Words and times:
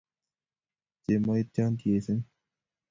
chemoityon 1.03 1.73
chesiny 1.79 2.23